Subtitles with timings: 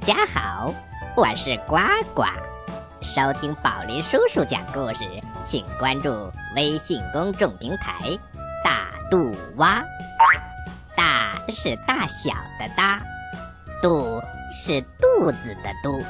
[0.00, 0.72] 家好，
[1.14, 1.76] 我是呱
[2.14, 2.24] 呱。
[3.02, 5.04] 收听宝林叔叔讲故事，
[5.44, 8.18] 请关注微信公众平台
[8.64, 9.84] “大肚蛙”。
[10.96, 12.98] 大是大小的大，
[13.82, 16.02] 肚是肚子的肚，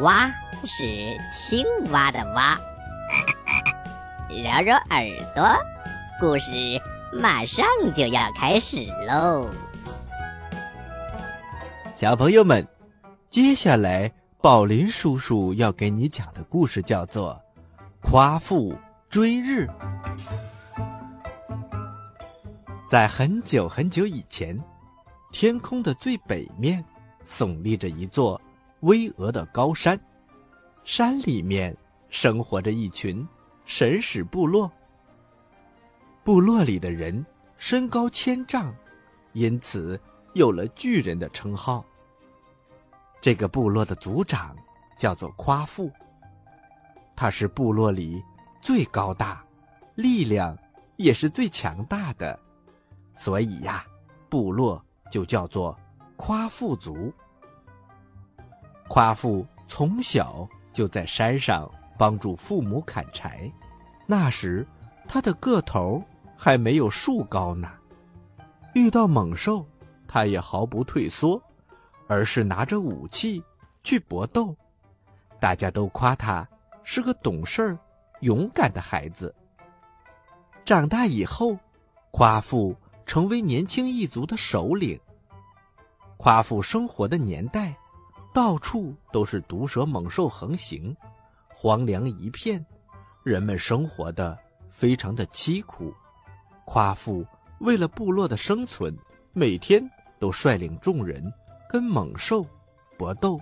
[0.00, 0.26] 蛙
[0.64, 0.84] 是
[1.30, 1.62] 青
[1.92, 2.56] 蛙的蛙。
[4.30, 5.46] 揉揉耳朵，
[6.18, 6.50] 故事
[7.12, 9.50] 马上就要开始喽！
[11.94, 12.66] 小朋友们，
[13.30, 14.12] 接下来
[14.42, 17.40] 宝林叔叔要给你讲的故事叫做
[18.00, 18.76] 《夸父
[19.08, 19.68] 追日》。
[22.88, 24.60] 在很久很久以前，
[25.30, 26.84] 天空的最北面
[27.24, 28.40] 耸立着一座
[28.80, 29.96] 巍峨的高山，
[30.82, 31.76] 山里面
[32.08, 33.24] 生活着一群
[33.64, 34.68] 神使部落。
[36.24, 37.24] 部落里的人
[37.58, 38.74] 身高千丈，
[39.34, 40.00] 因此
[40.34, 41.84] 有了巨人的称号。
[43.20, 44.56] 这个部落的族长
[44.96, 45.90] 叫做夸父。
[47.14, 48.22] 他是部落里
[48.62, 49.44] 最高大、
[49.94, 50.56] 力量
[50.96, 52.38] 也是最强大的，
[53.16, 53.84] 所以呀，
[54.28, 55.78] 部落就叫做
[56.16, 57.12] 夸父族。
[58.88, 63.52] 夸父从小就在山上帮助父母砍柴，
[64.06, 64.66] 那时
[65.06, 66.02] 他的个头
[66.36, 67.70] 还没有树高呢。
[68.74, 69.66] 遇到猛兽，
[70.08, 71.40] 他也毫不退缩。
[72.10, 73.40] 而是拿着武器
[73.84, 74.52] 去搏斗，
[75.38, 76.44] 大家都夸他
[76.82, 77.78] 是个懂事儿、
[78.22, 79.32] 勇敢的孩子。
[80.64, 81.56] 长大以后，
[82.10, 84.98] 夸父成为年轻一族的首领。
[86.16, 87.76] 夸父生活的年代，
[88.34, 90.92] 到处都是毒蛇猛兽横行，
[91.48, 92.66] 荒凉一片，
[93.22, 94.36] 人们生活的
[94.68, 95.94] 非常的凄苦。
[96.64, 97.24] 夸父
[97.60, 98.98] 为了部落的生存，
[99.32, 101.32] 每天都率领众人。
[101.72, 102.44] 跟猛兽
[102.98, 103.40] 搏斗。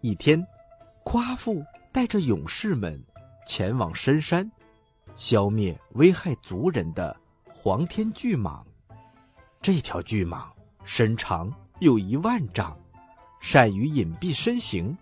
[0.00, 0.42] 一天，
[1.04, 2.98] 夸父带着勇士们
[3.46, 4.50] 前往深山，
[5.14, 7.14] 消灭危害族人的
[7.46, 8.62] 黄天巨蟒。
[9.60, 10.46] 这条巨蟒
[10.82, 12.74] 身长有一万丈，
[13.38, 14.96] 善于隐蔽身形，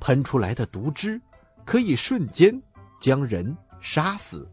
[0.00, 1.22] 喷出来的毒汁
[1.64, 2.60] 可以瞬间
[3.00, 4.50] 将人杀死。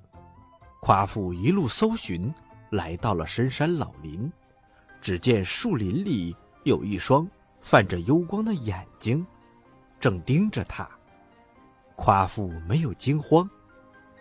[0.81, 2.31] 夸父一路搜寻，
[2.69, 4.31] 来到了深山老林，
[5.01, 6.35] 只见树林里。
[6.63, 7.27] 有一双
[7.61, 9.25] 泛着幽光的眼睛，
[9.99, 10.89] 正盯着他。
[11.95, 13.49] 夸父没有惊慌。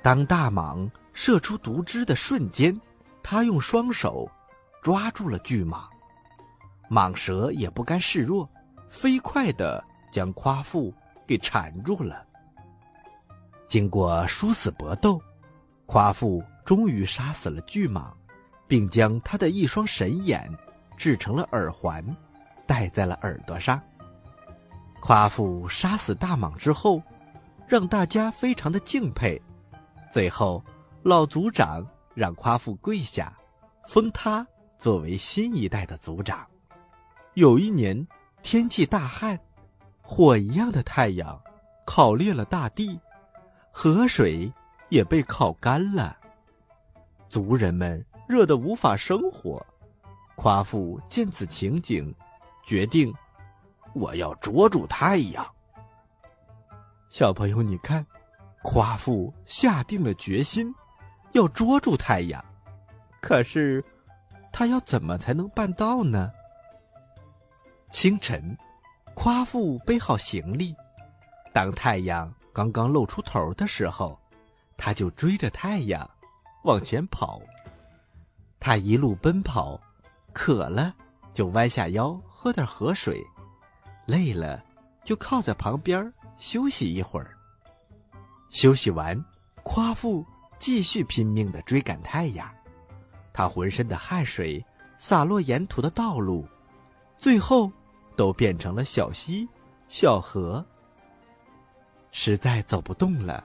[0.03, 2.79] 当大蟒射出毒汁的瞬间，
[3.23, 4.29] 他用双手
[4.83, 5.85] 抓住了巨蟒。
[6.91, 8.49] 蟒蛇也不甘示弱，
[8.89, 10.93] 飞快地将夸父
[11.27, 12.27] 给缠住了。
[13.69, 15.19] 经过殊死搏斗，
[15.87, 18.13] 夸父终于杀死了巨蟒，
[18.67, 20.51] 并将他的一双神眼
[20.97, 22.05] 制成了耳环。
[22.73, 23.79] 戴在了耳朵上。
[24.99, 27.03] 夸父杀死大蟒之后，
[27.69, 29.39] 让大家非常的敬佩。
[30.11, 30.65] 最后，
[31.03, 33.37] 老族长让夸父跪下，
[33.85, 34.47] 封他
[34.79, 36.47] 作为新一代的族长。
[37.35, 38.09] 有一年
[38.43, 39.39] 天气大旱，
[40.01, 41.39] 火一样的太阳
[41.85, 42.99] 烤裂了大地，
[43.71, 44.51] 河水
[44.89, 46.17] 也被烤干了，
[47.29, 49.63] 族人们热得无法生活。
[50.37, 52.15] 夸父见此情景。
[52.63, 53.13] 决定，
[53.95, 55.47] 我要捉住太阳。
[57.11, 58.07] 小朋友，你看，
[58.63, 60.75] 夸父下定了决心，
[61.33, 62.43] 要捉住太阳。
[63.21, 63.85] 可是，
[64.53, 66.31] 他要怎么才能办到呢？
[67.91, 68.57] 清晨，
[69.15, 70.75] 夸父背好行李，
[71.53, 74.19] 当太阳刚刚露出头的时候，
[74.79, 76.09] 他就追着太阳
[76.65, 77.41] 往前跑。
[78.59, 79.79] 他一路奔跑，
[80.33, 80.95] 渴了
[81.35, 82.19] 就弯下腰。
[82.43, 83.25] 喝点河水，
[84.05, 84.61] 累了
[85.05, 87.39] 就靠在旁边休息一会儿。
[88.51, 89.25] 休息完，
[89.63, 90.27] 夸父
[90.59, 92.53] 继续拼命的追赶太阳。
[93.33, 94.61] 他浑身的汗水
[94.99, 96.45] 洒落沿途的道路，
[97.17, 97.71] 最后
[98.17, 99.49] 都变成了小溪、
[99.87, 100.67] 小河。
[102.11, 103.45] 实在走不动了，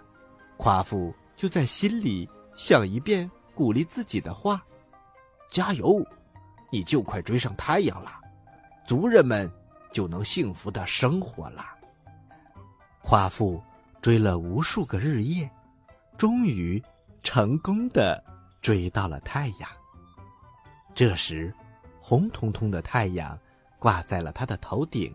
[0.57, 4.60] 夸父就在心里想一遍鼓励自己的话
[5.51, 6.04] ：“加油，
[6.71, 8.21] 你就快追上太阳了。”
[8.88, 9.51] 族人们
[9.92, 11.66] 就能幸福的生活了。
[13.01, 13.62] 夸父
[14.01, 15.50] 追了无数个日夜，
[16.18, 16.81] 终于
[17.22, 18.24] 成功的
[18.62, 19.69] 追到了太阳。
[20.95, 21.54] 这时，
[22.00, 23.38] 红彤彤的太阳
[23.78, 25.13] 挂在了他的头顶，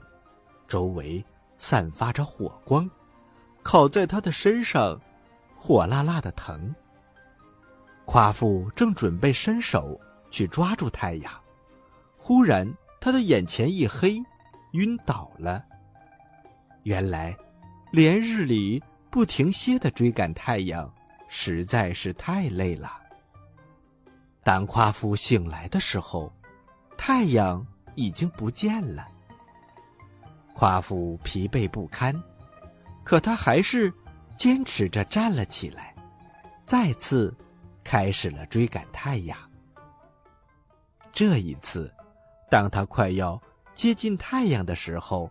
[0.68, 1.24] 周围
[1.58, 2.88] 散发着火光，
[3.62, 5.00] 烤在他的身上，
[5.56, 6.74] 火辣辣的疼。
[8.04, 9.98] 夸父正准备伸手
[10.30, 11.32] 去抓住太阳，
[12.18, 12.70] 忽然。
[13.02, 14.22] 他的眼前一黑，
[14.74, 15.64] 晕倒了。
[16.84, 17.36] 原来，
[17.90, 20.88] 连日里不停歇的追赶太阳，
[21.26, 22.92] 实在是太累了。
[24.44, 26.32] 当夸父醒来的时候，
[26.96, 27.66] 太阳
[27.96, 29.08] 已经不见了。
[30.54, 32.14] 夸父疲惫不堪，
[33.02, 33.92] 可他还是
[34.38, 35.92] 坚持着站了起来，
[36.66, 37.36] 再次
[37.82, 39.36] 开始了追赶太阳。
[41.10, 41.92] 这一次，
[42.52, 43.40] 当他快要
[43.74, 45.30] 接近太阳的时候，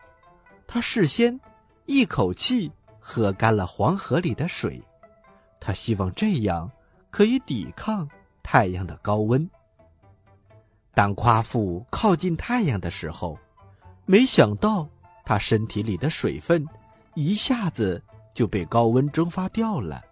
[0.65, 1.39] 他事先
[1.85, 4.81] 一口气喝干了黄河里的水，
[5.59, 6.67] 他希望这样
[7.11, 8.09] 可以抵抗
[8.41, 9.47] 太阳的高温。
[10.95, 13.37] 当夸父靠近太阳的时候，
[14.07, 14.89] 没想到
[15.23, 16.67] 他身体里的水分
[17.13, 18.01] 一下子
[18.33, 20.03] 就被高温蒸发掉了。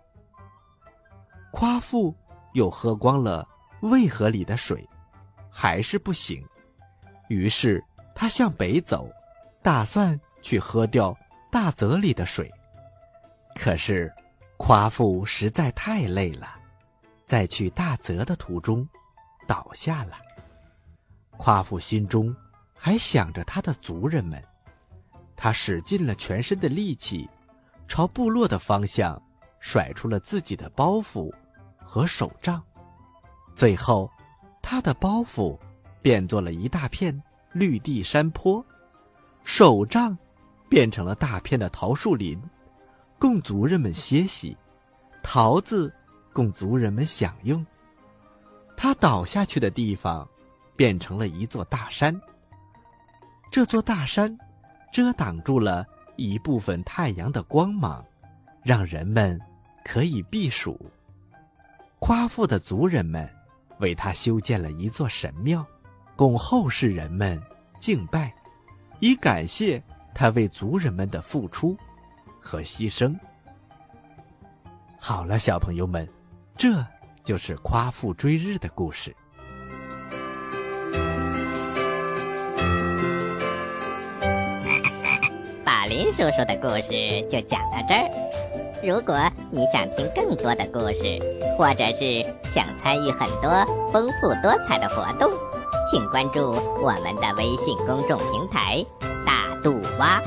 [1.52, 2.16] 夸父
[2.54, 3.50] 又喝光了
[3.82, 4.88] 渭河里的水。
[5.52, 6.46] 还是不行，
[7.30, 7.82] 于是
[8.14, 9.10] 他向北走，
[9.62, 11.18] 打算去喝掉
[11.50, 12.52] 大泽里的水。
[13.56, 14.14] 可是，
[14.58, 16.54] 夸父实在太累了，
[17.26, 18.86] 在去大泽的途中
[19.48, 20.18] 倒下了。
[21.38, 22.36] 夸父心中
[22.74, 24.44] 还想着他的族人们，
[25.36, 27.30] 他使尽了全身的力气，
[27.88, 29.22] 朝部落的方向
[29.60, 31.34] 甩出了自己的包袱
[31.78, 32.62] 和手杖，
[33.56, 34.12] 最后。
[34.62, 35.58] 他的包袱
[36.02, 38.66] 变作了一大片绿地山坡，
[39.44, 40.18] 手杖
[40.70, 42.40] 变成了大片的桃树林，
[43.18, 44.56] 供族人们歇息；
[45.22, 45.94] 桃子
[46.32, 47.66] 供族人们享用。
[48.78, 50.28] 他倒下去的地方
[50.76, 52.20] 变成了一座大山，
[53.52, 54.38] 这座大山
[54.92, 55.86] 遮挡住了
[56.16, 58.06] 一部分太阳的光芒，
[58.64, 59.40] 让人们
[59.84, 60.80] 可以避暑。
[62.00, 63.30] 夸父的族人们。
[63.80, 65.66] 为他修建了一座神庙，
[66.20, 67.42] 供后世人们
[67.80, 68.34] 敬拜，
[69.00, 69.82] 以感谢
[70.14, 71.78] 他为族人们的付出
[72.42, 73.16] 和牺牲。
[75.00, 76.06] 好了，小朋友们，
[76.58, 76.86] 这
[77.24, 79.16] 就是夸父追日的故事。
[85.64, 86.92] 宝林叔叔的故事
[87.32, 88.10] 就讲到这儿。
[88.84, 89.18] 如果
[89.52, 91.18] 你想听更多的故事，
[91.58, 93.50] 或者是想参与很多
[93.90, 95.32] 丰富多彩的活动，
[95.90, 96.52] 请关注
[96.84, 98.86] 我们的微信公众平台
[99.26, 100.22] “大肚蛙”。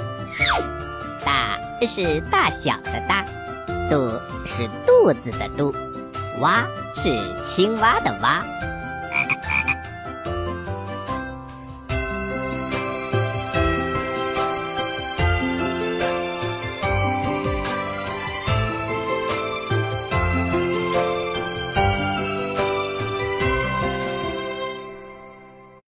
[1.25, 1.57] 大
[1.87, 3.25] 是大小的大，
[3.89, 4.11] 肚
[4.45, 5.73] 是肚子的肚，
[6.41, 6.67] 蛙
[6.97, 8.43] 是青蛙的蛙。